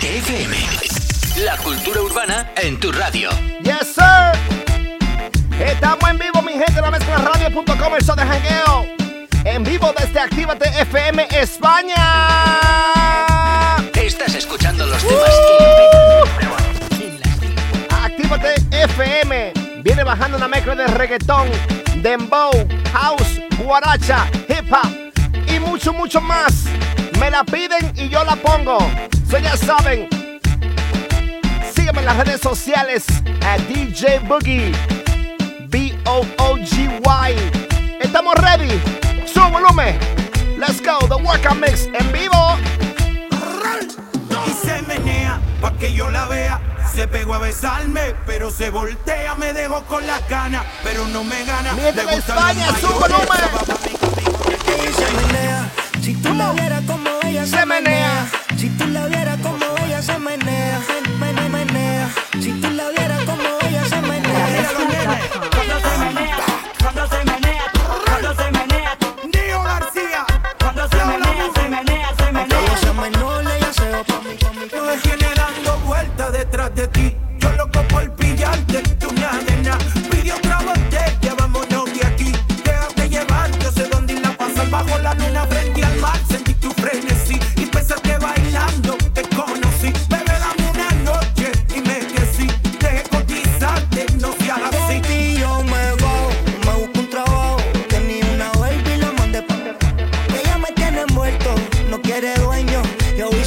[0.00, 0.56] Actívate FM.
[1.44, 3.28] La cultura urbana en tu radio.
[3.62, 4.32] Yes, sir.
[5.60, 8.86] Estamos en vivo, mi gente, la mezcla radio.com, el show de jangueo.
[9.44, 11.96] En vivo desde Actívate FM España.
[13.94, 15.30] Estás escuchando los temas
[17.90, 19.52] Actívate FM.
[19.82, 21.48] Viene bajando una mezcla de reggaetón,
[21.96, 22.52] dembow,
[22.94, 24.88] house, guaracha, hip hop
[25.46, 26.70] y mucho, mucho más.
[27.20, 28.78] Me la piden y yo la pongo.
[29.30, 30.08] So ya saben.
[31.74, 33.04] Sígueme en las redes sociales
[33.46, 34.72] a DJ Boogie.
[35.68, 37.36] B-O-O-G-Y.
[38.00, 38.80] Estamos ready.
[39.30, 39.98] Su volumen.
[40.58, 40.98] Let's go.
[41.08, 42.56] The Workout Mix en vivo.
[44.46, 46.58] Y se menea pa' que yo la vea.
[46.94, 49.34] Se pegó a besarme, pero se voltea.
[49.34, 51.74] Me dejó con las ganas, pero no me gana.
[51.74, 53.20] Mientras España, su volumen.
[54.66, 55.70] Ella se menea.
[56.02, 58.26] Si tú la vieras como ella se, Se menea.
[58.56, 60.80] Si tú la vieras como ella se menea.
[61.18, 62.08] Menea, menea.
[62.40, 64.58] Si tú la vieras como ella se menea.
[65.54, 66.36] Cuando se menea,
[66.80, 67.64] cuando se menea,
[68.06, 68.98] cuando se menea,
[69.32, 70.26] Nio García,
[70.58, 72.76] cuando se menea, se menea, se Ella menea.
[72.76, 76.74] se menor, ella se va pa' mí, pa' mí, pa' me tiene dando vueltas detrás
[76.74, 77.19] de ti.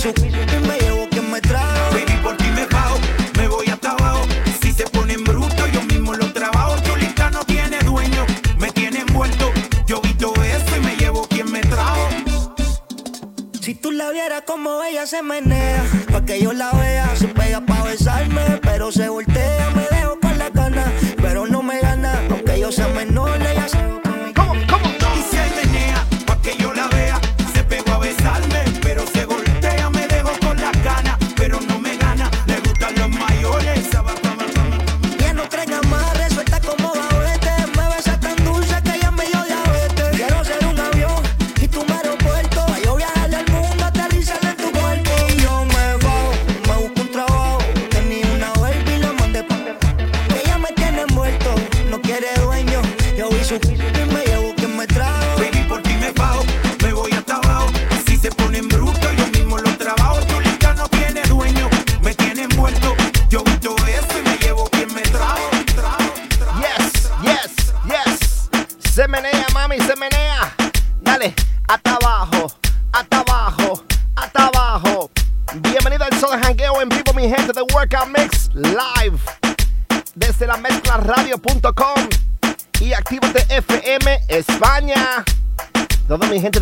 [0.04, 1.92] Su y me llevo quien me trajo.
[1.94, 3.00] Baby, por ti me bajo,
[3.38, 4.26] me voy hasta abajo.
[4.62, 6.76] Si se ponen bruto, yo mismo lo trabajo.
[6.84, 8.26] Chulita no tiene dueño,
[8.58, 9.50] me tiene envuelto.
[9.88, 12.10] Yo vi todo eso y me llevo quien me trajo.
[13.62, 16.74] Si tú la vieras como ella se menea, pa' que yo la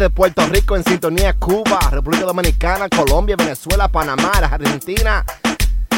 [0.01, 5.23] Toda mi gente de Puerto Rico en sintonía, Cuba, República Dominicana, Colombia, Venezuela, Panamá, Argentina,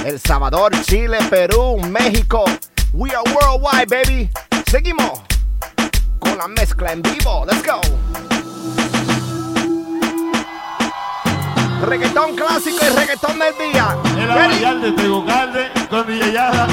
[0.05, 2.43] El Salvador, Chile, Perú, México.
[2.91, 4.29] We are worldwide, baby.
[4.69, 5.21] Seguimos
[6.19, 7.45] con la mezcla en vivo.
[7.45, 7.79] Let's go.
[11.85, 13.97] Reggaetón clásico y reggaetón del día.
[14.17, 16.67] El abayal de Tegucalde con mi yayada.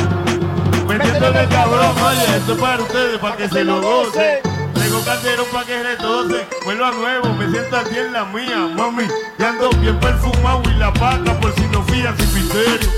[0.88, 4.49] Metiéndole cabrón, oye, esto es para ustedes, para que se lo gocen.
[4.80, 9.04] Tengo calderón para que retose, vuelvo a nuevo, me siento aquí en la mía, mami.
[9.38, 12.90] Y ando bien perfumado y la paca por si no fías sin misterio.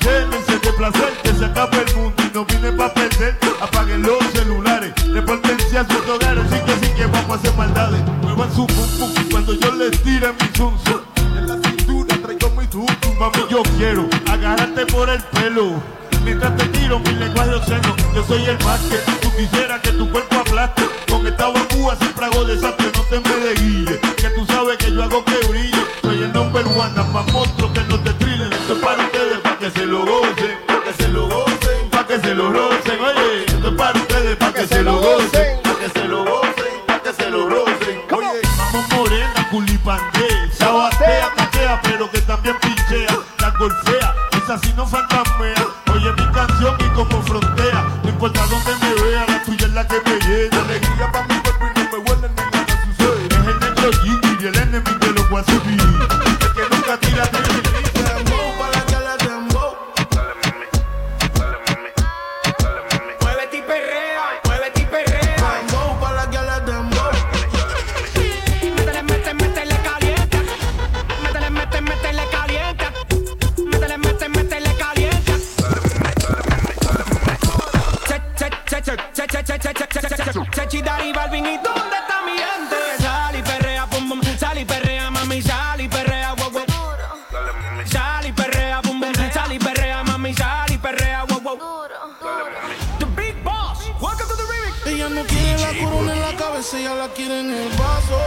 [0.00, 3.38] Llévense de placer que se acabe el mundo y no vine para perder.
[3.60, 8.00] Apaguen los celulares, repórtense a sus hogares, sí que sí que vamos a hacer maldades.
[8.22, 10.76] Muevan su pum pum cuando yo les tire mi zum
[11.36, 15.80] en la cintura traigo mi tutu, mami yo quiero agarrarte por el pelo.
[16.28, 20.10] Mientras te tiro mi lenguaje obsceno, yo soy el más que tú quisieras que tu
[20.10, 20.82] cuerpo aplaste.
[21.10, 23.98] Con esta bambúa siempre hago desastre, no te me de guille.
[24.14, 25.82] Que tú sabes que yo hago que brille.
[26.02, 28.52] Soy el number one, más monstruo que no te trillen.
[28.52, 32.06] Esto es para ustedes, para que se lo gocen, para que se lo gocen, para
[32.06, 33.00] que se lo rocen.
[33.00, 36.74] Oye, esto es para ustedes, para que se lo gocen, para que se lo gocen,
[36.86, 38.00] para que se lo rocen.
[38.12, 44.86] Oye, vamos morena, culipandé, sabatea, taquea, pero que también pinchea, la golfea, esa sí no
[44.86, 45.57] fantasmea.
[46.98, 47.57] Como frontea,
[97.14, 98.20] quieren el vaso.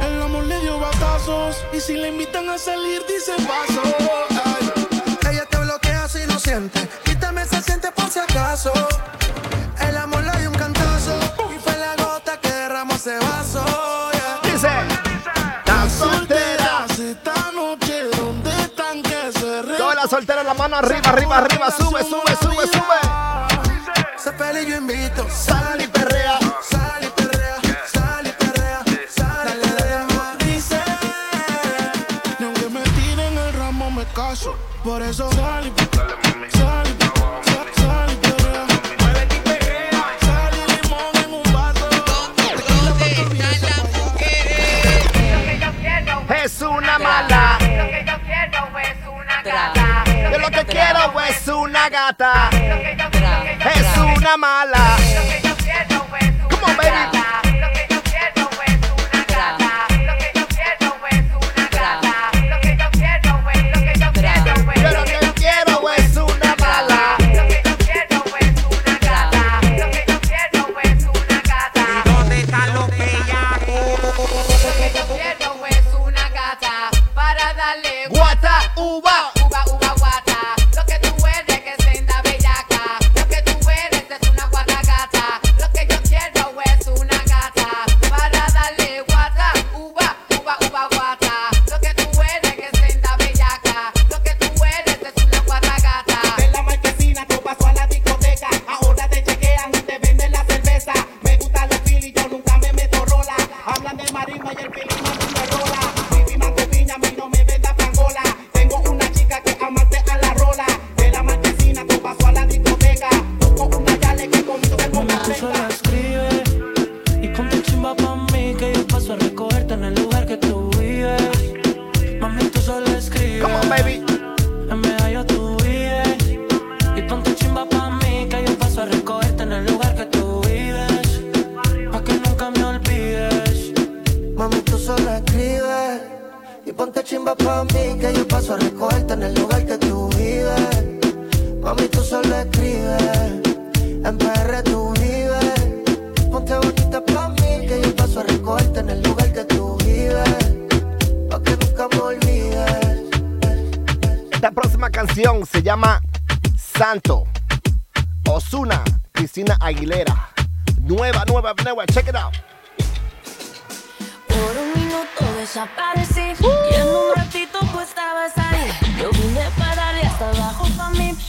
[0.00, 1.56] El amor le dio batazos.
[1.72, 3.82] Y si le invitan a salir, dice vaso.
[5.30, 6.88] Ella te bloquea si no siente.
[7.04, 8.72] Quítame ese siente por si acaso.
[9.80, 11.18] El amor le dio un cantazo.
[11.54, 13.64] Y fue la gota que derramó ese vaso.
[14.42, 14.68] Dice:
[15.64, 16.86] Tan soltera.
[16.90, 21.70] Esta noche, ¿dónde están que se Todas las solteras, la mano arriba, arriba, arriba.
[21.70, 22.59] Sube, sube, sube.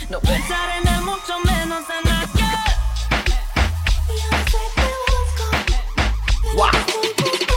[0.10, 2.42] No pensar en él, mucho menos en aquel.
[6.56, 7.50] Wow.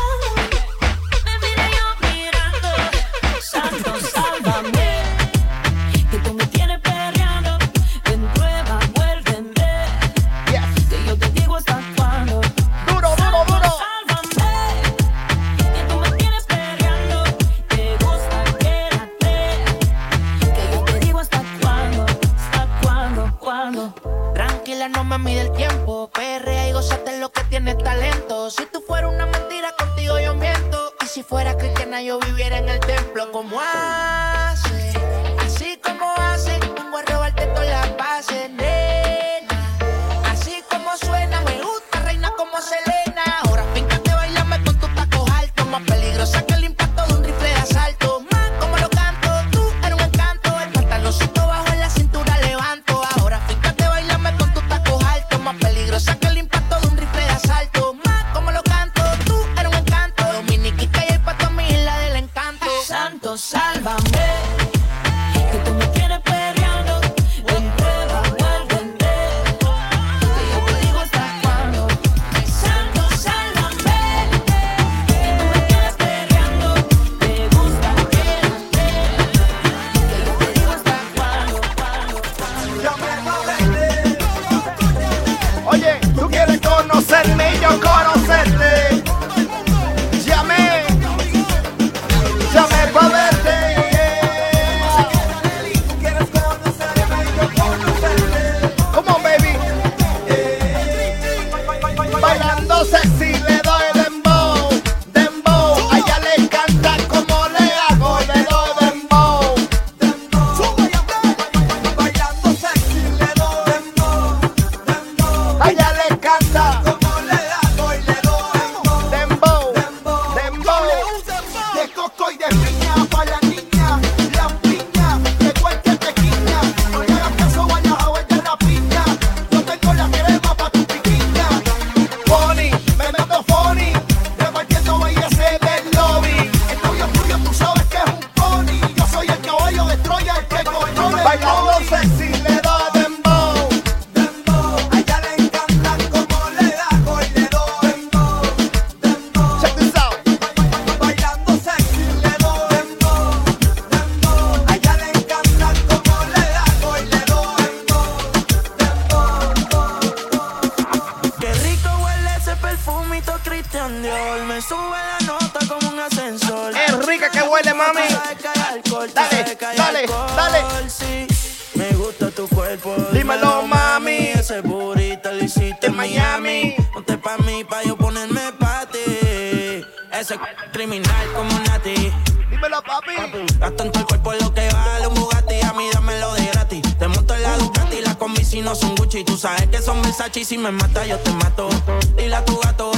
[191.55, 191.69] Mato.
[192.17, 192.93] Dile a tu gato.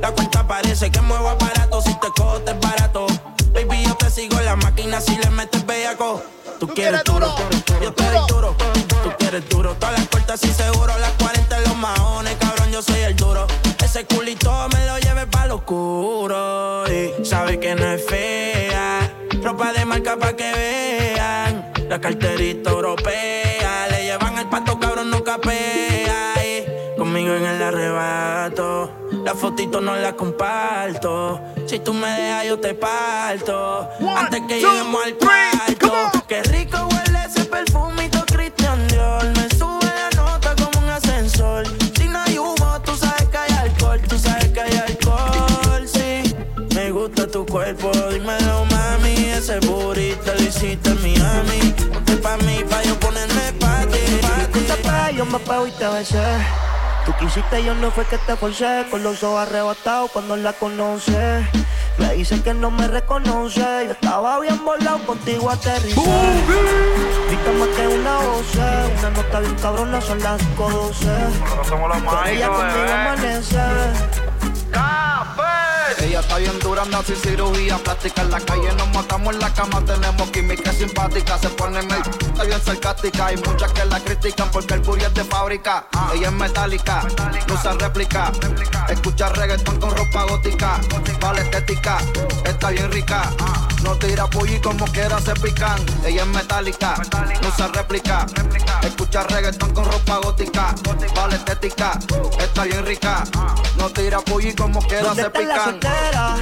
[0.00, 1.80] La cuenta parece que muevo aparato.
[1.82, 3.06] Si te cojo, te es barato.
[3.52, 5.00] Baby, yo te sigo en la máquina.
[5.00, 6.22] Si le metes bellaco.
[6.58, 7.34] Tú quieres duro.
[7.82, 8.56] Yo te doy duro.
[9.02, 9.74] Tú quieres duro.
[9.74, 10.96] Todas las puertas y seguro.
[10.98, 12.36] Las 40 en los maones.
[12.38, 13.46] Cabrón, yo soy el duro.
[13.82, 16.84] Ese culito me lo lleve pa' lo oscuro.
[16.88, 19.12] Y sabe que no es fea.
[19.42, 21.72] Ropa de marca pa' que vean.
[21.88, 23.41] La carterita europea.
[29.52, 31.40] Fotito no la comparto.
[31.66, 33.88] Si tú me dejas, yo te parto.
[34.16, 36.24] Antes que lleguemos al cuarto.
[36.26, 39.24] Qué rico huele ese perfumito Christian Dior.
[39.36, 41.66] Me sube la nota como un ascensor.
[41.98, 44.00] Si no hay humo, tú sabes que hay alcohol.
[44.08, 46.34] Tú sabes que hay alcohol, sí.
[46.74, 49.14] Me gusta tu cuerpo, dímelo, mami.
[49.36, 51.74] Ese burrito lo hiciste en Miami.
[51.92, 54.00] Ponte pa' mí, pa' yo ponerme pa' ti.
[54.22, 54.60] Pa' ti.
[54.60, 56.71] Te pegué, yo me pego y te besé.
[57.04, 58.86] Tú quisiste, yo no fue que te forcé.
[58.90, 61.46] Con los ojos arrebatados cuando la conoce.
[61.98, 63.60] Me dice que no me reconoce.
[63.60, 66.00] Yo estaba bien volado, contigo aterricé.
[67.28, 68.54] Viste más que una voz.
[68.98, 71.06] Una nota bien cabrona, son las 12.
[71.68, 73.58] Pero ella conmigo amanece.
[76.12, 78.20] Ella está bien dura, anda sin cirugía plástica.
[78.20, 81.38] En la calle nos matamos en la cama, tenemos química simpática.
[81.38, 83.26] Se pone en el está bien sarcástica.
[83.28, 85.86] Hay muchas que la critican porque el booty es de fábrica.
[86.12, 87.08] Ella es metálica,
[87.48, 88.30] no usa réplica.
[88.90, 90.80] Escucha reggaetón con ropa gótica.
[91.18, 91.96] Vale estética,
[92.44, 93.30] está bien rica.
[93.82, 95.80] No tira pollo y como quiera se pican.
[96.04, 96.94] Ella es metálica,
[97.40, 98.26] no usa réplica.
[98.82, 100.74] Escucha reggaetón con ropa gótica.
[101.16, 101.98] Vale estética,
[102.38, 103.24] está bien rica.
[103.78, 105.80] No tira pollo y como quiera ¿Dónde se pican.
[106.02, 106.36] Soltera?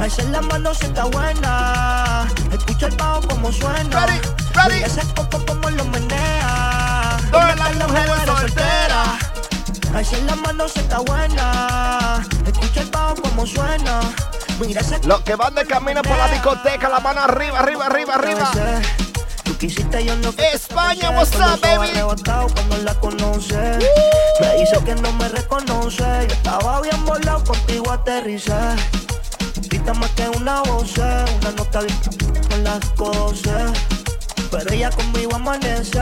[0.00, 2.26] Alza la mano si está buena.
[2.52, 4.06] Escucha el bajo como suena.
[4.06, 4.20] Ready,
[4.54, 4.74] ready.
[4.74, 7.16] Mira ese coco como lo menea.
[7.30, 9.08] Todas ¿Dónde las mujeres solteras?
[9.94, 12.26] Alza la mano si está buena.
[12.46, 14.00] Escucha el bajo como suena.
[14.60, 18.14] Mira ese Los que van de camino por la discoteca, la mano arriba, arriba, arriba,
[18.14, 18.52] arriba.
[19.54, 21.76] Tú quisiste, yo no España, what's up, baby?
[21.76, 23.78] ojos arrebatados cuando la conoce.
[24.40, 26.02] Me dice que no me reconoce.
[26.02, 28.52] Yo estaba bien volado, contigo aterricé.
[29.68, 31.96] Grita más que una voz, una nota bien
[32.50, 33.93] con las 12.
[34.58, 35.98] Pero ella conmigo amanece.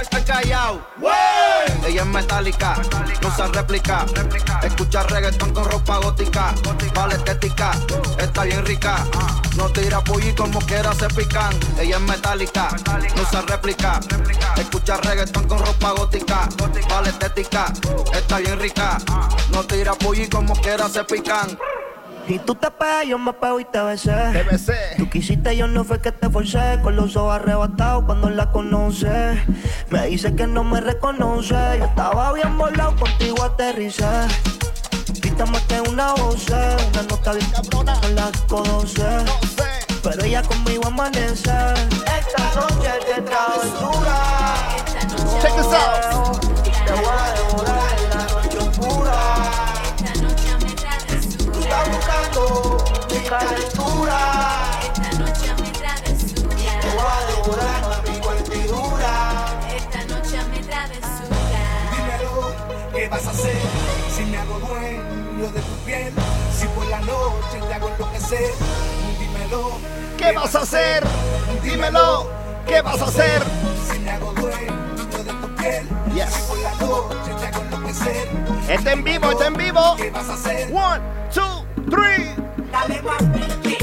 [0.00, 0.86] Está callado.
[1.86, 2.76] Ella es metálica,
[3.22, 4.04] no usa réplica.
[4.62, 6.54] Escucha reggaetón con ropa gótica.
[6.94, 7.72] Vale estética,
[8.18, 9.04] está bien rica.
[9.56, 11.54] No tira pollo y como quiera se pican.
[11.78, 12.68] Ella es metálica,
[13.16, 14.00] no usa réplica.
[14.56, 16.48] Escucha reggaetón con ropa gótica.
[16.88, 17.72] Vale estética,
[18.12, 18.98] está bien rica.
[19.52, 21.58] No tira pollo y como quiera se pican.
[22.30, 24.14] Y tú te pegas, yo me pego y te besé.
[24.32, 24.76] Te besé.
[24.96, 26.78] Tú quisiste, yo no fue que te forcé.
[26.80, 29.42] Con los ojos arrebatados cuando la conoce.
[29.90, 31.56] Me dice que no me reconoce.
[31.78, 34.06] Yo estaba bien volado, contigo aterricé.
[35.20, 39.02] Grita más que una voz, una nota bien cabrona con las 12.
[39.02, 39.98] No sé.
[40.00, 41.50] Pero ella conmigo amanece.
[41.50, 44.56] Esta noche es de travesura.
[45.42, 46.49] Check this out.
[63.10, 63.56] Vas a hacer?
[64.14, 66.12] Si me hago dueño de tu piel,
[66.56, 68.50] si por la noche te hago enloquecer.
[69.18, 69.72] Dímelo,
[70.16, 71.04] ¿Qué vas a hacer?
[71.62, 72.30] Dímelo.
[72.66, 73.42] ¿Qué vas a hacer?
[73.90, 76.32] si me hago dueño de tu piel, Yes.
[76.32, 78.28] si por la noche te hago enloquecer.
[78.68, 79.96] Está en vivo, está en vivo.
[79.96, 80.72] ¿Qué vas a hacer?
[80.72, 81.00] One,
[81.32, 82.29] two, three.
[82.80, 83.79] Dale más pinche,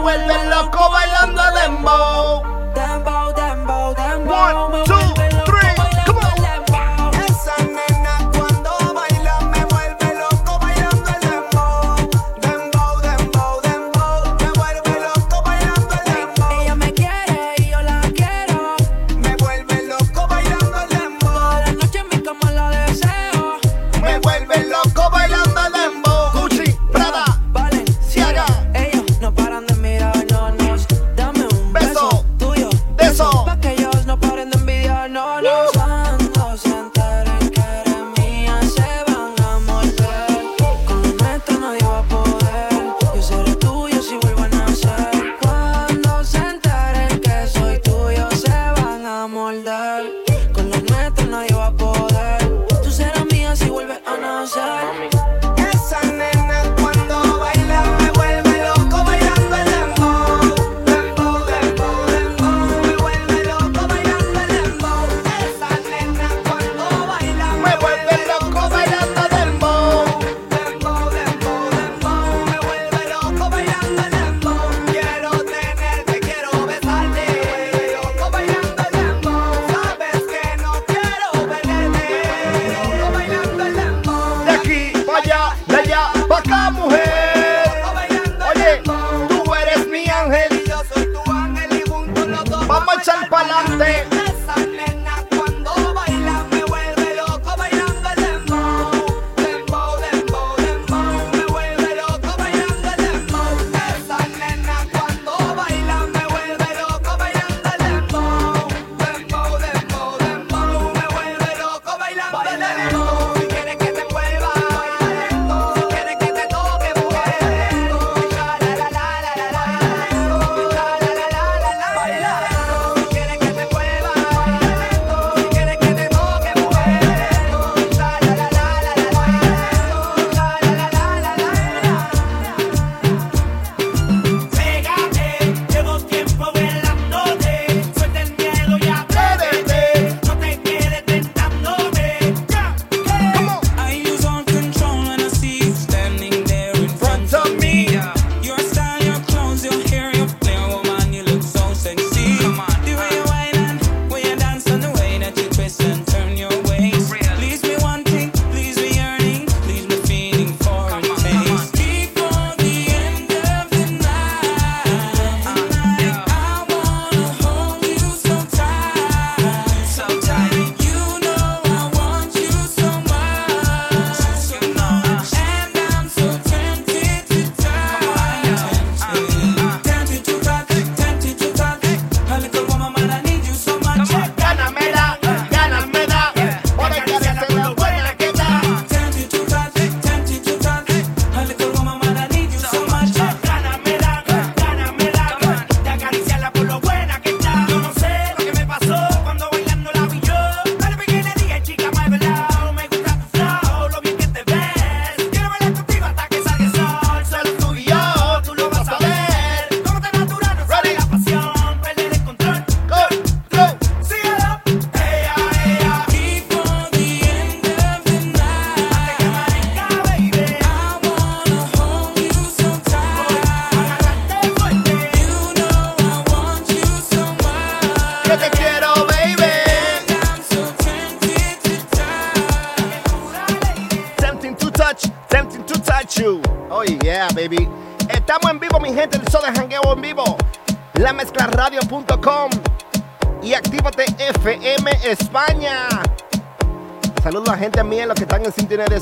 [0.00, 2.42] Vuelve loco bailando dembow.
[2.74, 4.70] Dembow, dembow, dembow.
[4.72, 4.97] One, two.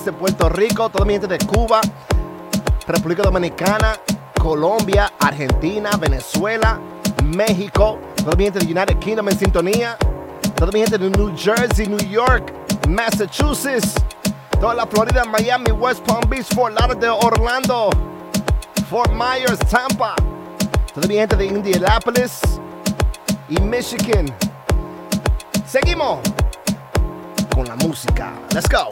[0.07, 1.81] de Puerto Rico, toda mi gente de Cuba,
[2.87, 3.99] República Dominicana,
[4.41, 6.79] Colombia, Argentina, Venezuela,
[7.25, 9.97] México, toda mi gente de United Kingdom en sintonía,
[10.55, 12.53] toda mi gente de New Jersey, New York,
[12.89, 13.95] Massachusetts,
[14.61, 17.91] toda la Florida, Miami, West Palm Beach, Fort Lauderdale, Orlando,
[18.89, 20.15] Fort Myers, Tampa,
[20.95, 22.43] toda mi gente de Indianapolis
[23.49, 24.33] y Michigan.
[25.67, 26.21] Seguimos
[27.53, 28.33] con la música.
[28.55, 28.89] Let's go.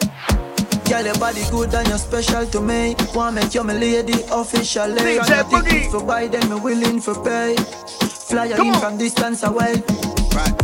[0.89, 2.95] Girl, your body good and you're special to me.
[3.15, 4.95] Wanna make you my lady officially.
[5.01, 5.91] DJ Boogie.
[5.91, 7.57] For buy them, me willing for pay.
[8.29, 8.81] Fly Come in on.
[8.81, 9.83] from distance away.
[10.35, 10.55] Right.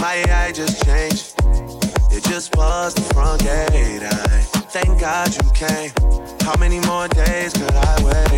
[0.00, 1.34] My eye just changed.
[2.12, 4.02] It just passed the front gate.
[4.02, 4.38] I
[4.74, 5.90] thank God you came.
[6.42, 8.33] How many more days could I wait?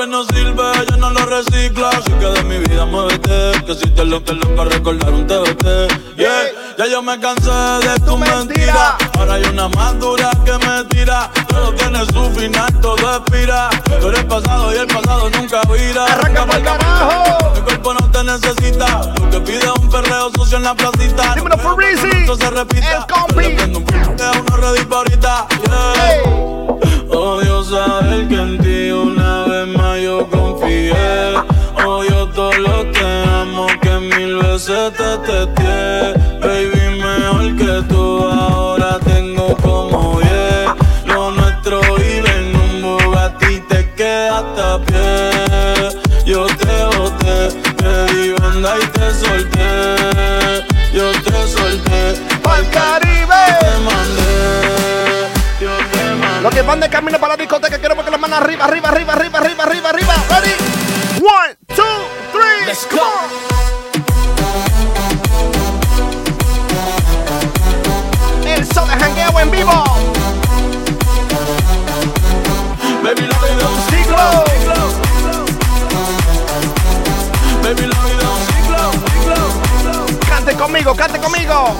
[0.00, 1.88] Que no sirve, yo no lo reciclo.
[1.88, 3.62] Así que de mi vida muévete.
[3.66, 6.16] Que si te lo que loca recordar un TBT.
[6.16, 8.96] Yeah, ya yo me cansé de tu mentira.
[9.18, 11.30] Ahora hay una más dura que me tira.
[11.48, 13.68] Todo tiene su final, todo expira.
[14.00, 16.04] Tú eres pasado y el pasado nunca vira.
[16.06, 17.52] Arranca pa'l carajo.
[17.54, 19.12] Mi cuerpo no te necesita.
[19.20, 21.34] Lo que pide un perreo sucio en la placita.
[21.34, 22.96] Dímelo, No quiero que esto se repita.
[22.96, 23.56] El compi.
[24.16, 25.46] Yo un ready pa' ahorita.
[25.68, 26.50] Yeah.
[27.12, 28.89] Odio saber que en ti una
[30.10, 31.34] yo confié.
[31.86, 33.06] Odio todo lo que
[33.40, 35.78] amo que mil veces te testé.
[36.44, 40.68] Baby, mejor que tú ahora tengo como diez.
[41.06, 45.10] Lo nuestro vive en un Bugatti te quedaste a pie.
[46.30, 47.38] Yo te boté,
[47.80, 49.68] te di banda y te solté.
[50.96, 52.00] Yo te solté,
[52.44, 53.42] Pa'l Caribe.
[53.62, 54.32] te mandé.
[55.64, 56.42] Yo te mandé.
[56.42, 59.12] Los que van de camino para la discoteca, queremos que las manos arriba, arriba, arriba,
[59.14, 59.49] arriba, arriba.
[62.70, 63.02] Let's go.
[68.46, 69.72] El sol de jangueo en vivo.
[73.02, 74.44] Baby, vida es un Ciclo.
[77.64, 77.90] Baby,
[78.46, 80.18] ciclo, ciclo.
[80.28, 81.76] Cante conmigo, cante conmigo.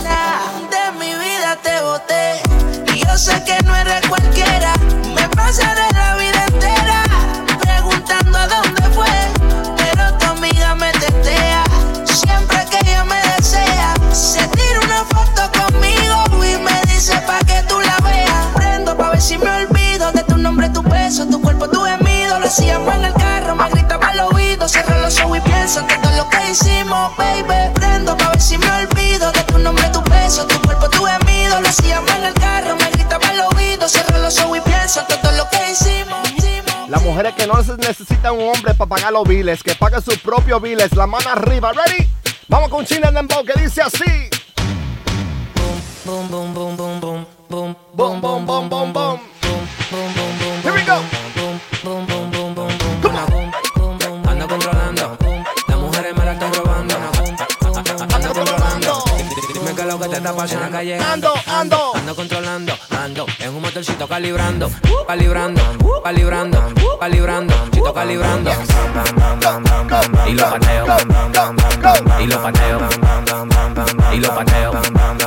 [0.71, 2.43] De mi vida te boté.
[2.93, 4.73] Y yo sé que no eres cualquiera.
[5.15, 5.80] Me pasaré
[38.31, 41.73] necesitan un hombre para pagar los biles, que paguen sus propios biles, la mano arriba,
[41.73, 42.09] ready?
[42.49, 44.29] Vamos con China Dembow que dice así.
[46.05, 47.01] Boom, boom, boom, boom,
[47.49, 48.69] Boom, boom, boom, boom, boom.
[48.69, 49.21] boom, boom,
[60.81, 60.99] calle.
[60.99, 61.93] Ando, ando.
[61.95, 64.71] Ando controlando, ando en un motorcito calibrando,
[65.07, 65.61] calibrando,
[66.03, 66.59] calibrando,
[66.99, 68.51] calibrando, chito calibrando.
[70.27, 70.87] Y lo pateo,
[72.21, 72.79] y lo pateo,
[74.13, 75.00] y lo pateo.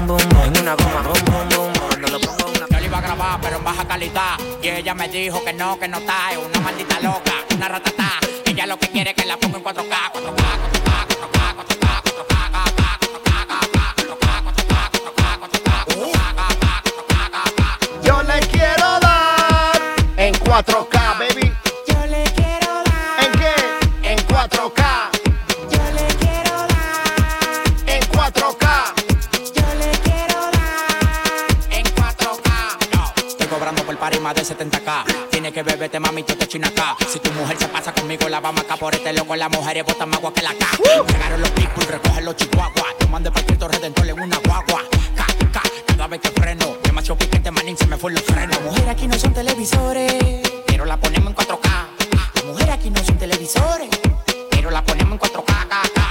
[0.00, 1.72] en una goma, boom, boom.
[2.00, 2.52] No lo pongo.
[2.54, 4.38] Yo lo iba a grabar, pero en baja calidad.
[4.62, 6.32] Y ella me dijo que no, que no está.
[6.32, 8.12] Es una maldita loca, una ratata.
[8.46, 12.00] Ella lo que quiere es que la ponga en 4K, 4K, 4K, 4K, 4K.
[18.02, 19.76] Yo le quiero dar
[20.16, 20.89] en 4K.
[34.40, 35.28] de 70k.
[35.30, 36.96] Tiene que beberte, mami, tú te china acá.
[37.08, 39.36] Si tu mujer se pasa conmigo, la vamos acá por este loco.
[39.36, 40.66] Las mujeres botan más agua que la K.
[41.06, 42.96] Llegaron los people, recogen los chihuahuas.
[42.98, 44.82] Tomando el Cristo redentor en una guagua.
[45.52, 46.66] K, cada vez que freno.
[46.72, 48.60] me Demasiado piquete, manín, se me fue los frenos.
[48.62, 51.70] Mujer aquí no son televisores, pero la ponemos en 4K.
[52.34, 53.88] La mujer aquí no son televisores,
[54.50, 56.09] pero la ponemos en 4K.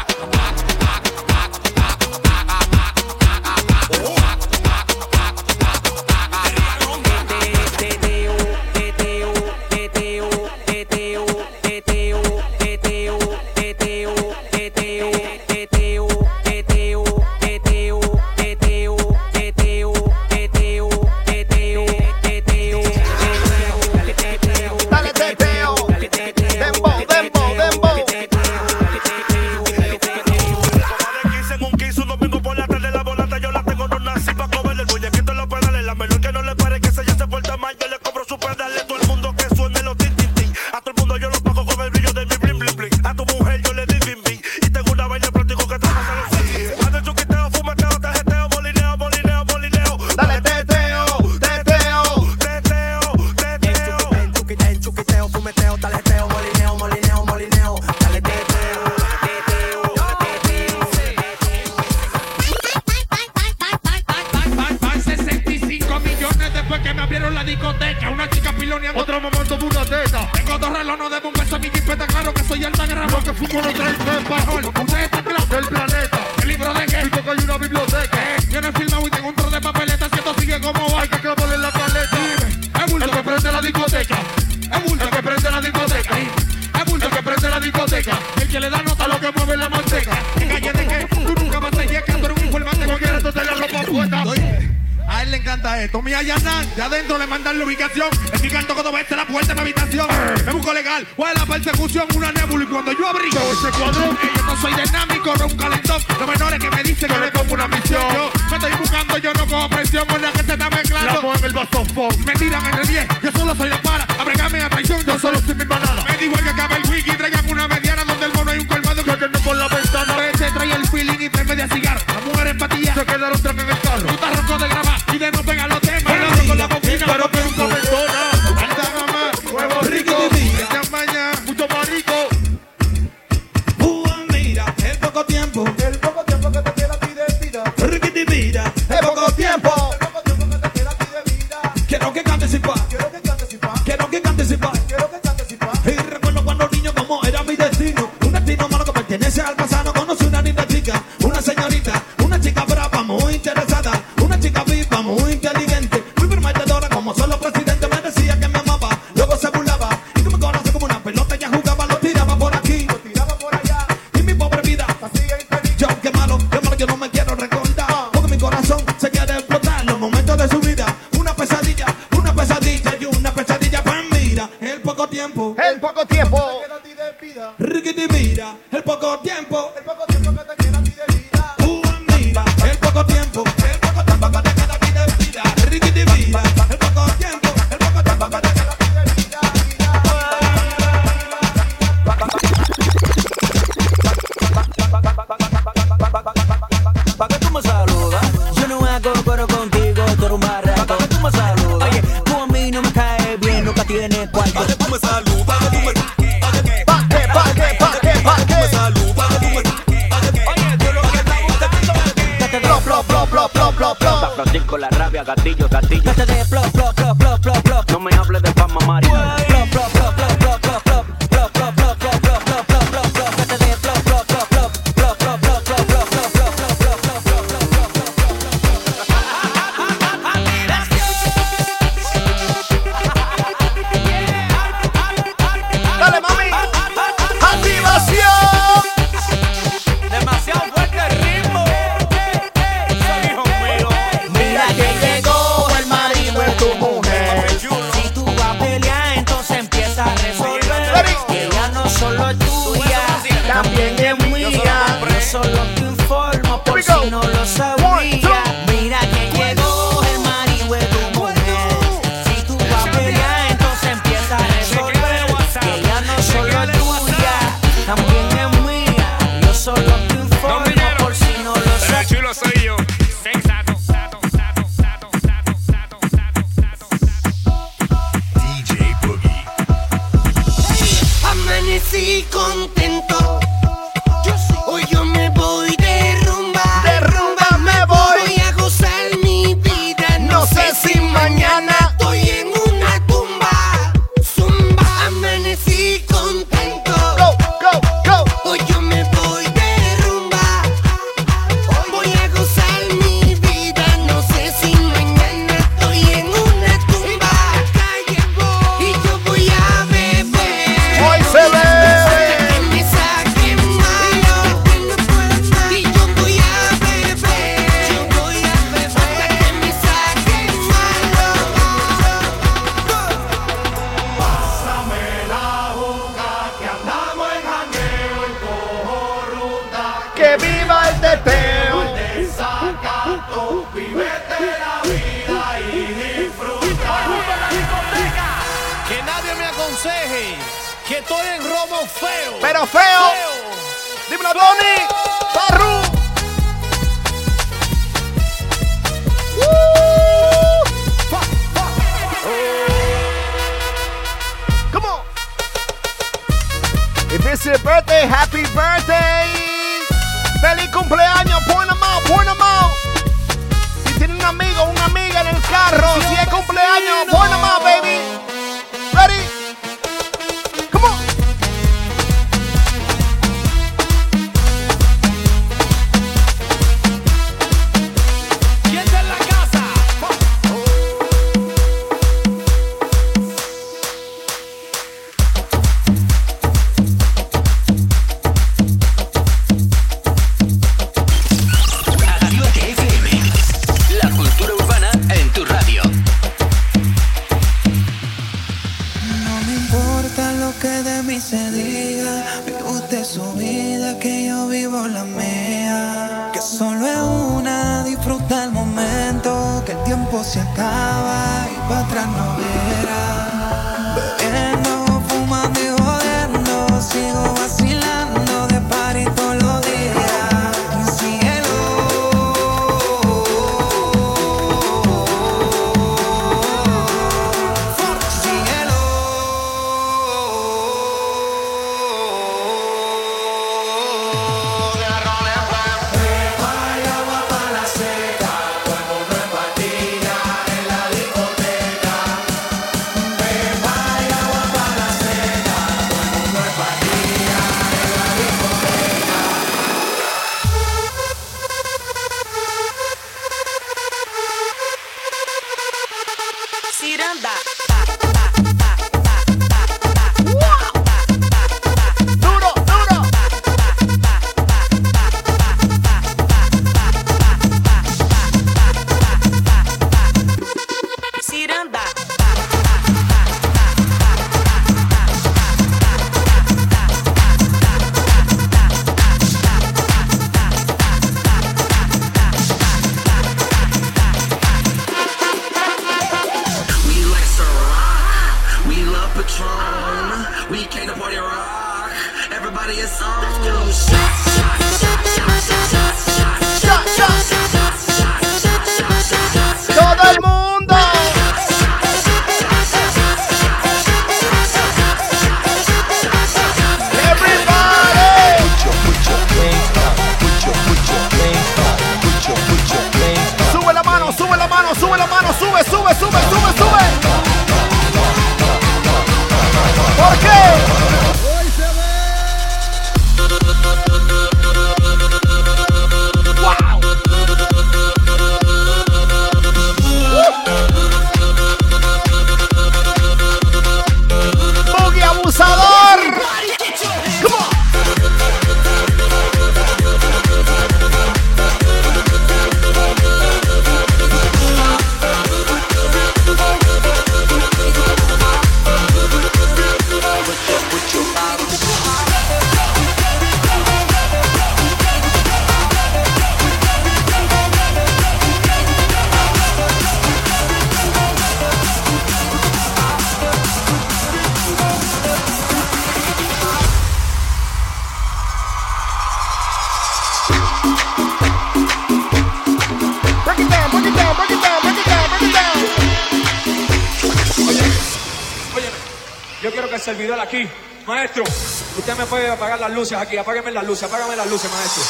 [581.89, 584.83] usted me puede apagar las luces aquí, apágueme las luces, apágame las luces, maestro.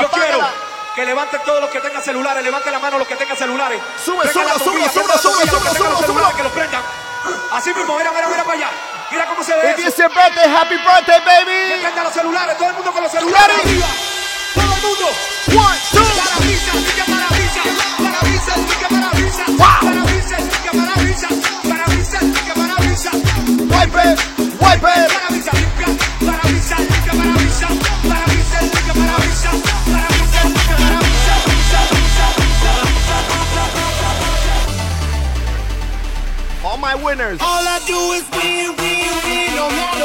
[0.00, 0.38] Yo quiero
[0.94, 3.80] que levanten todos los que tengan celulares, levanten la mano los que tengan celulares.
[4.04, 6.36] Sube, sube, sube, sube, sube, sube, sube, sube.
[6.36, 6.82] Que los prendan.
[7.50, 8.70] Así mismo, mira, mira, mira para allá.
[9.10, 9.74] Mira cómo se ve.
[9.76, 11.74] Y dice birthday, happy birthday, baby.
[11.74, 13.68] Que prendan los celulares, todo el mundo con los celulares Ready.
[13.68, 13.86] arriba.
[14.54, 15.06] Todo el mundo.
[15.66, 16.06] One, two.
[16.22, 17.62] Maravilla, que maravilla,
[17.98, 19.44] maravilla, que maravilla.
[19.58, 19.90] Wow.
[19.90, 21.28] Maravilla, que maravilla,
[21.64, 23.10] maravilla, que maravilla.
[23.76, 24.39] Wipe it.
[24.60, 25.10] Wipe it.
[36.62, 37.40] All my winners.
[37.40, 39.56] All I do is win, win, win.
[39.56, 39.99] No matter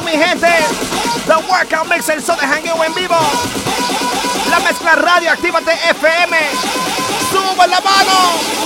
[0.00, 0.48] mi gente.
[1.26, 3.16] The Workout Mix, el show de Hangueo en vivo.
[4.50, 6.36] La mezcla radio, actívate FM.
[7.30, 8.58] Sube la mano.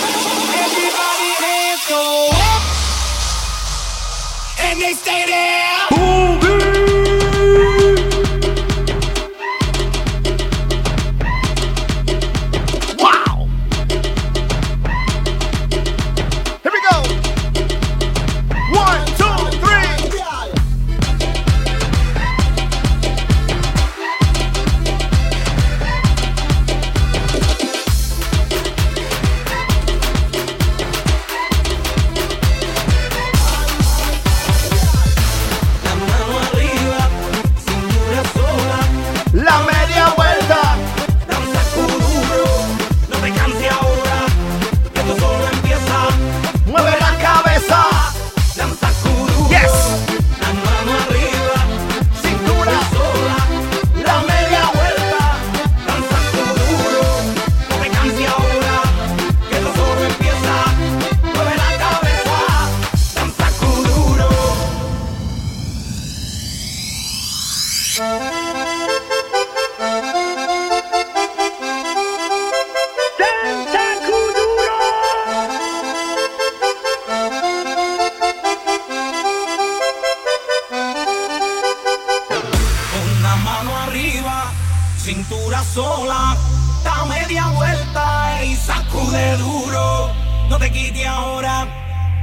[85.03, 86.37] cintura sola,
[86.85, 90.13] da media vuelta y sacude duro.
[90.49, 91.67] No te quite ahora,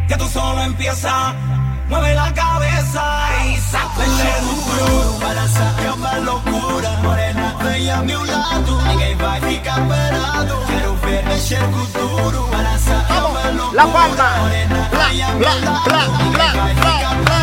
[0.07, 1.33] que tú solo empieza.
[1.89, 3.03] Mueve la cabeza
[3.47, 5.19] y sacude duro.
[5.19, 8.81] Balanza es una locura, morena bella a mi lado.
[8.87, 12.47] Ninguém vai ficar parado, quero ver mexer com duro.
[12.47, 14.37] Balança é uma loucura, la palma.
[14.39, 16.23] morena bella a mi lado.
[16.23, 17.39] Ninguém vai ficar parado.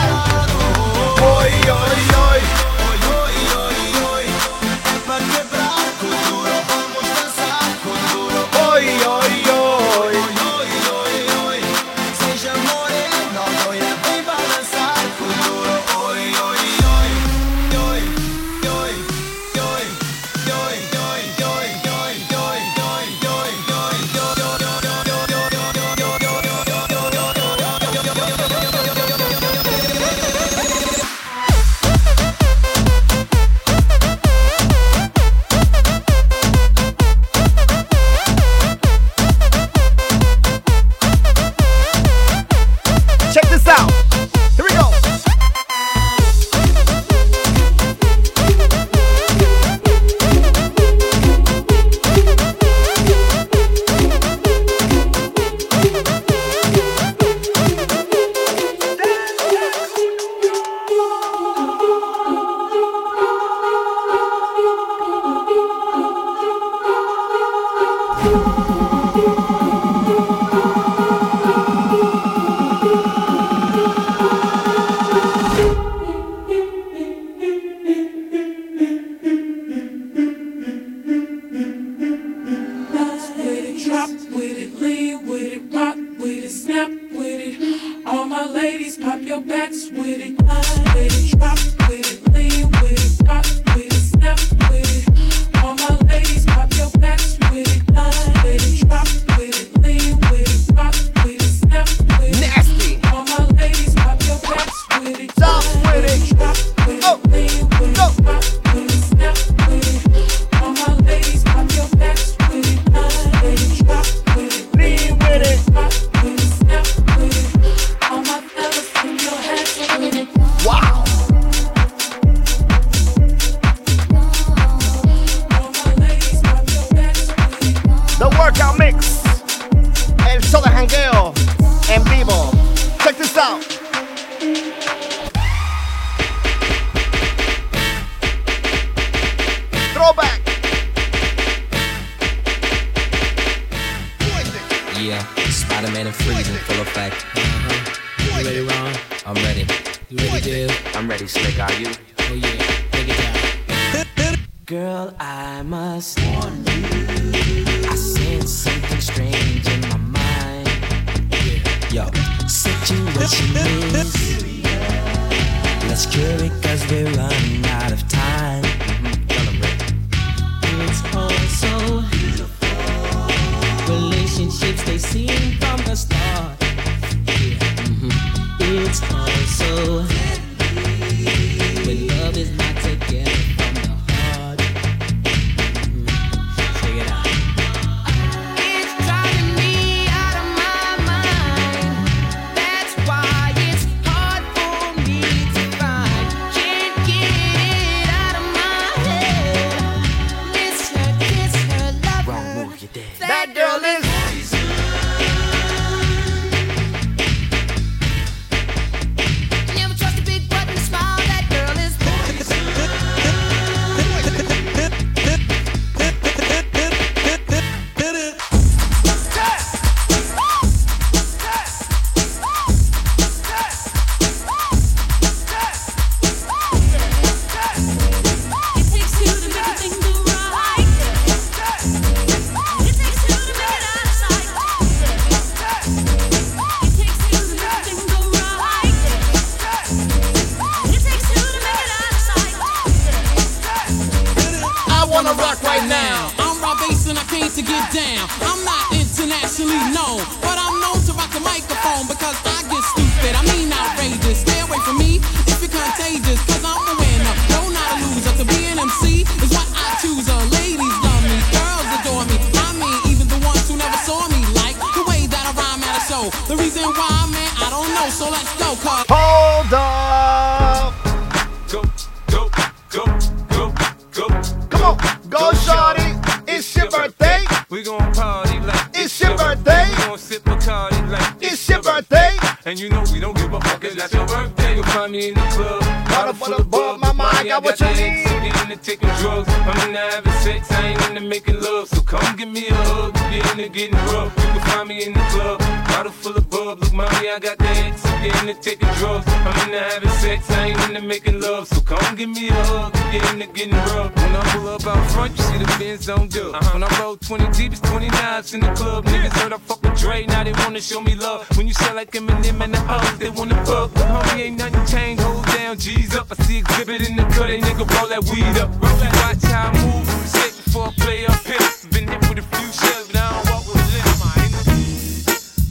[285.17, 285.81] In the club.
[286.09, 288.27] Bottle full of bub, mama, I got what you need.
[288.27, 289.49] I'm into taking drugs.
[289.49, 291.89] I'm into having sex, I ain't into making love.
[291.89, 293.15] So come give me a hug.
[293.15, 294.33] Get into getting rough.
[294.37, 295.59] You can find me in the club.
[295.89, 296.81] Bottle full of bub.
[296.81, 298.05] Look, mommy, I got X.
[298.07, 299.27] I'm getting into taking drugs.
[299.29, 301.69] I'm into having sex, I ain't into making love.
[301.69, 302.96] So come give me a hug.
[303.17, 304.15] Get into getting rough.
[304.15, 306.55] When I pull up out front, you see the Benz on dub.
[306.55, 306.71] Uh-huh.
[306.75, 309.07] When I roll 20 deep, it's 29s in the club.
[309.07, 311.49] Niggas heard I fuck with Dre, now they wanna show me love.
[311.57, 313.91] When you sell like Eminem and the O's, they wanna fuck.
[313.93, 315.23] Homie, ain't nothing changed.
[315.23, 316.27] Hold down, G's up.
[316.31, 318.69] I see exhibit in the cut, they nigga roll that weed up.
[318.85, 320.07] Roll that watch how I move.
[320.29, 321.57] Sick before I play up here.
[321.93, 324.13] Been hit with a few shells, but I don't walk with a limp.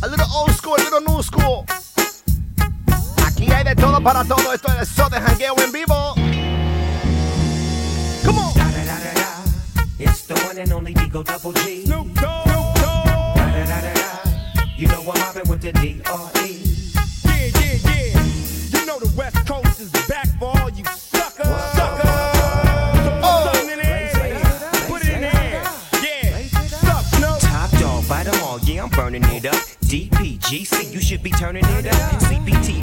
[0.02, 1.64] A little old school, a little new school.
[3.24, 4.52] Aquí hay de todo para todo.
[4.52, 6.15] Esto es el show de jangueo en vivo.
[11.16, 11.86] Digo Double G.
[11.86, 12.46] Snoop Dogg.
[14.78, 16.60] You know I'm mobbing with the D.R.E.
[17.24, 18.80] Yeah, yeah, yeah.
[18.80, 21.48] You know the West Coast is back for all you suckers.
[21.48, 22.10] Suckers.
[23.06, 23.86] So put something in the.
[24.88, 25.64] Put it in the air.
[26.04, 26.48] Yeah.
[26.68, 27.40] Suck, Snoop.
[27.40, 29.56] Top dog, bite 'em all, yeah, I'm burning it up.
[29.88, 32.25] DPGC, you should be turning it up.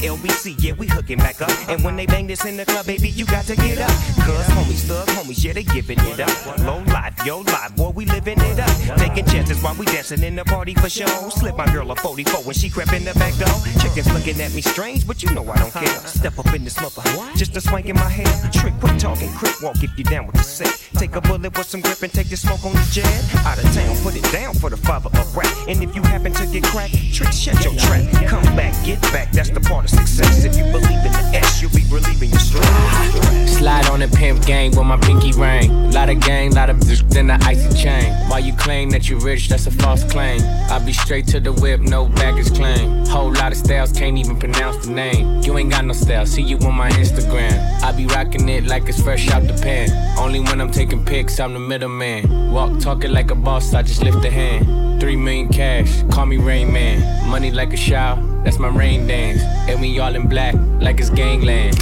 [0.03, 1.51] LBC, yeah, we hooking back up.
[1.69, 3.91] And when they bang this in the club, baby, you got to get up.
[4.27, 6.59] Cuz homies, thug homies, yeah, they giving it up.
[6.59, 8.99] Low life, yo life, boy, we living it up.
[8.99, 11.07] Taking chances while we dancing in the party for show.
[11.31, 13.55] Slip my girl a 44 when she crept in the back door.
[13.81, 16.01] Chickens looking at me strange, but you know I don't care.
[16.07, 17.03] Step up in this mother,
[17.37, 18.51] just a swank in my hair.
[18.51, 20.73] Trick, quit talking, quick walk if you down with the set.
[20.95, 23.07] Take a bullet with some grip and take the smoke on the jet.
[23.47, 25.53] Out of town, put it down for the father of rap.
[25.69, 28.03] And if you happen to get cracked, trick, shut your trap.
[28.27, 30.45] Come back, get back, that's the part of success.
[30.45, 33.59] If you believe in the S, you'll be relieving your stress.
[33.59, 35.93] Slide on the pimp gang with my pinky ring.
[35.93, 36.81] Lot of gang, lot of
[37.11, 38.13] then the icy chain.
[38.29, 40.41] Why you claim that you rich, that's a false claim.
[40.71, 43.07] I be straight to the whip, no baggage claim.
[43.07, 45.43] Whole lot of styles, can't even pronounce the name.
[45.43, 47.83] You ain't got no style, see you on my Instagram.
[47.83, 49.91] I be rocking it like it's fresh out the pan.
[50.19, 52.51] Only when I'm taking pics, I'm the middleman.
[52.51, 55.01] Walk talking like a boss, I just lift a hand.
[55.01, 57.29] Three million cash, call me Rain Man.
[57.29, 59.43] Money like a shower, that's my rain dance.
[59.69, 61.79] And we all in black, like it's gangland.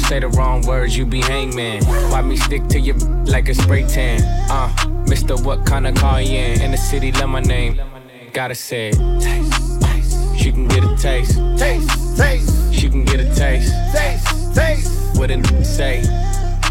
[0.00, 1.84] Say the wrong words, you be hangman.
[1.84, 2.94] Why me stick to you
[3.24, 4.20] like a spray tan?
[4.50, 4.70] Uh,
[5.08, 6.60] Mister, what kind of car you in?
[6.60, 7.80] In the city, love my name.
[8.32, 8.90] Gotta say.
[8.90, 10.36] Taste, taste.
[10.36, 11.38] She can get a taste.
[11.56, 12.74] Taste, taste.
[12.74, 13.72] She can get a taste.
[13.92, 15.16] Taste, taste.
[15.18, 16.02] What did say?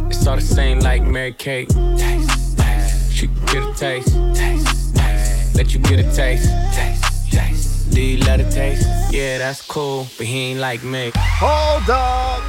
[0.10, 1.70] It's all the same like Mary Kate.
[1.70, 3.14] Taste, taste.
[3.14, 4.14] She can get a taste.
[4.36, 5.56] Taste, taste.
[5.56, 6.50] Let you get a taste.
[6.76, 7.73] Taste, taste.
[7.94, 8.88] Do you let it taste?
[9.12, 11.12] Yeah, that's cool, but he ain't like me.
[11.16, 12.42] Hold up.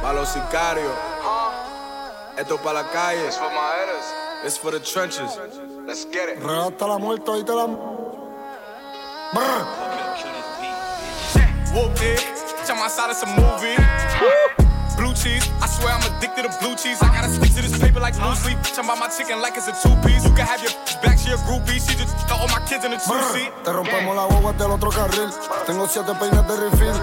[0.00, 0.96] Pa' los sicarios.
[2.38, 3.26] Esto pa' la calle.
[3.26, 4.06] It's for my haters.
[4.44, 5.38] It's for the trenches.
[5.86, 6.38] Let's get it.
[6.38, 7.66] Real hasta la muerte, ahorita la.
[9.34, 9.64] Brr.
[11.74, 12.20] Whoop it.
[12.20, 14.67] Bitch, I'm outside, it's a movie.
[15.18, 17.02] Cheese, I swear I'm addicted to blue cheese.
[17.02, 18.54] I gotta stick to this paper like blue sleep.
[18.62, 20.22] Bitch, I'm my chicken like it's a two piece.
[20.22, 20.70] You can have your
[21.02, 21.82] back, she a groupie.
[21.82, 23.50] She just throw all my kids in the two seat.
[23.66, 25.34] Te rompemos la boba del otro carril.
[25.66, 26.94] Tengo siete peines de refill.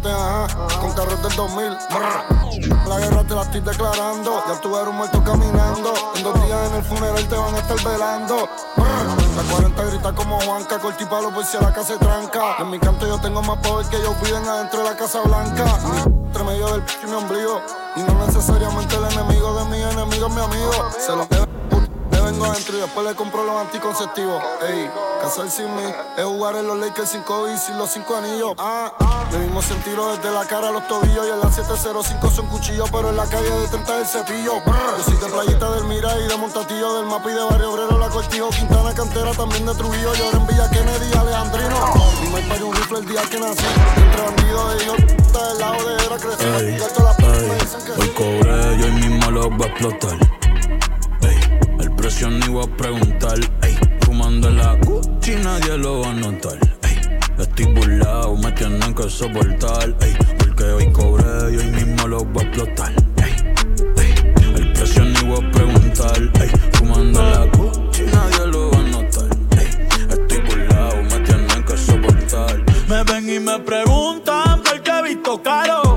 [0.00, 0.48] Ajá,
[0.80, 1.76] con carros del 2000.
[1.92, 2.88] Brr.
[2.88, 4.42] La guerra te la estoy declarando.
[4.48, 5.92] Ya tú eres un muerto caminando.
[6.16, 8.48] En dos días en el funeral te van a estar velando.
[9.36, 12.56] La 40 grita como Juanca, corti palo por si a la casa se tranca.
[12.60, 16.21] En mi canto yo tengo más poder que ellos piden adentro de la Casa Blanca.
[16.32, 17.60] Entre medio del p y mi ombligo.
[17.94, 20.72] Y no necesariamente el enemigo de mi enemigo es mi amigo.
[20.98, 21.51] Se lo debe,
[22.32, 24.42] vengo adentro y después le compro los anticonceptivos.
[24.68, 25.84] Ey, casar sin mí
[26.16, 28.54] es jugar en los Lakers sin COVID y sin los cinco anillos.
[28.58, 28.92] Ah,
[29.30, 31.26] debimos sentirlo desde la cara a los tobillos.
[31.26, 34.60] Y en la 705 son cuchillos, pero en la calle de 30 el cepillo.
[34.64, 34.96] Brr.
[34.98, 37.98] Yo soy de playita del Mira y de Montatillo, del Mapa y de Barrio Obrero,
[37.98, 40.14] la Cortijo, Quintana, Cantera, también de Trujillo.
[40.14, 41.94] Yo en Villa Kennedy, Alejandrino.
[42.22, 43.64] Mi me parió un rifle el día que nací.
[43.96, 46.58] Entre bandidos de ellos, del lado de era.
[46.58, 50.41] Ey, ey, que Hoy cobré y hoy mismo lo voy a explotar
[52.12, 53.38] habitación y voy a preguntar.
[53.62, 56.58] Ey, fumando en la Gucci nadie lo va a notar.
[56.82, 59.94] Ey, estoy burlado, me tienen que soportar.
[60.00, 62.92] Ey, porque hoy cobré y hoy mismo lo voy a explotar.
[63.16, 63.34] Ey,
[63.96, 64.14] ey,
[64.56, 66.22] el precio ni voy a preguntar.
[66.40, 69.28] Ey, fumando en la Gucci nadie lo va a notar.
[70.10, 72.62] estoy burlado, me tienen que soportar.
[72.88, 75.91] Me ven y me preguntan por qué he visto caro.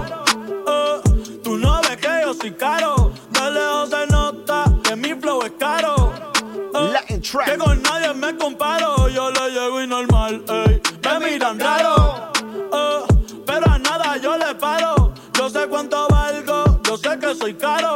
[15.65, 17.95] Sé cuánto valgo, yo sé que soy caro.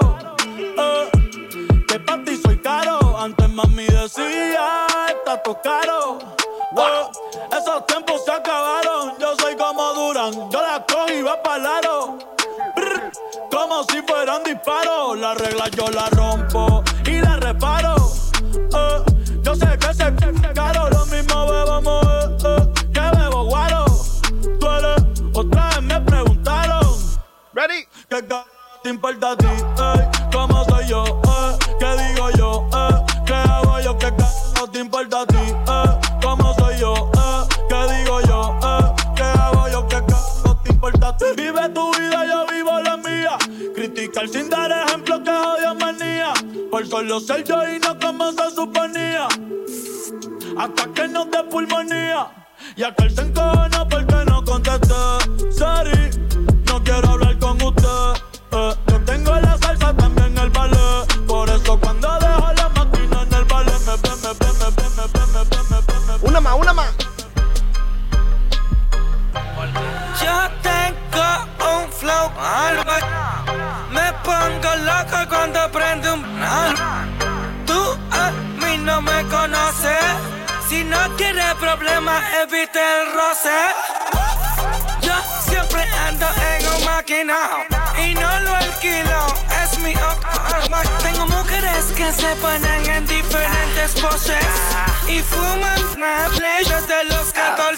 [0.57, 1.11] Eh,
[1.88, 3.17] que para ti soy caro.
[3.17, 6.17] Antes mami decía, está todo caro.
[6.78, 9.13] Eh, esos tiempos se acabaron.
[9.20, 11.82] Yo soy como Duran, yo la cojo y va para
[13.51, 15.17] Como si fueran disparos.
[15.20, 16.28] La regla yo la rompo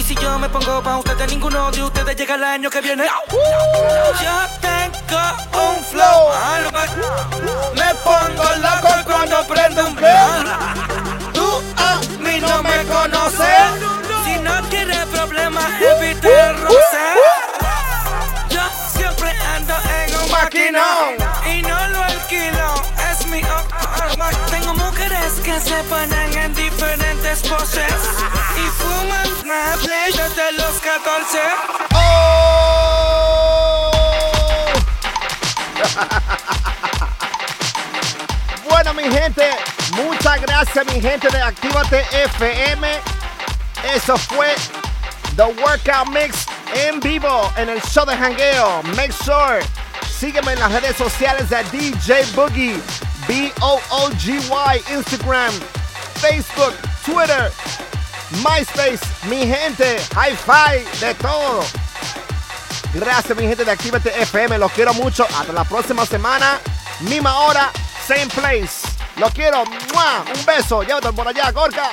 [0.00, 3.04] Y si yo me pongo pa' ustedes, ninguno de ustedes llega el año que viene.
[3.04, 5.20] Yo tengo
[5.52, 6.30] un flow.
[7.74, 9.96] Me pongo loco cuando prendo un
[11.34, 13.60] Tú a mí no me conoces.
[14.24, 17.06] Si no quieres problemas, evite el roce.
[18.48, 18.62] Yo
[18.96, 22.74] siempre ando en un maquinón y no lo alquilo.
[23.10, 24.30] Es mi arma.
[24.48, 27.92] Tengo mujeres que se ponen en diferentes poses
[28.56, 31.40] y fuman Snapple desde los 14.
[38.68, 39.50] Bueno, mi gente,
[39.92, 42.88] muchas gracias, mi gente de Actívate FM.
[43.94, 44.54] Eso fue
[45.36, 48.82] The Workout Mix en vivo en el show de jangueo.
[48.94, 49.60] Make sure,
[50.18, 52.80] sígueme en las redes sociales de DJ Boogie,
[53.26, 55.52] B-O-O-G-Y, Instagram,
[56.20, 56.74] Facebook,
[57.04, 57.52] Twitter,
[58.30, 61.64] MySpace, mi gente, Hi-Fi, de todo.
[62.94, 64.58] Gracias, mi gente de Actívate FM.
[64.58, 65.24] Los quiero mucho.
[65.38, 66.58] Hasta la próxima semana.
[67.00, 67.70] Misma hora,
[68.06, 68.88] same place.
[69.16, 69.62] Los quiero.
[69.62, 70.82] Un beso.
[70.82, 71.90] Llévatelo por allá, Gorka.